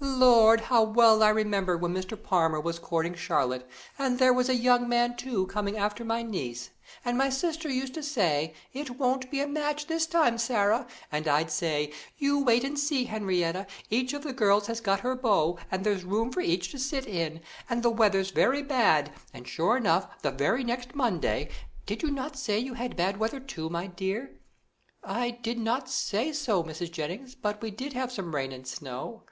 [0.00, 0.60] Lord!
[0.62, 2.20] how well I remember when Mr.
[2.20, 6.70] Palmer was courting Charlotte, and there was a young man, too, coming after my niece,
[7.04, 11.28] and my sister used to say: 'It won't be a match this time, Sarah,' and
[11.28, 15.60] I'd say, 'You wait and see Henrietta; each of the girls has got her beau,
[15.70, 17.40] and there's a room for each to sit in;
[17.70, 21.50] and the weather's very bad;' and sure enough, the very next Monday
[21.86, 24.40] did you not say you had bad weather, too, my dear?"
[25.04, 26.90] "I did not say so, Mrs.
[26.90, 29.22] Jennings, but we did have some rain and snow."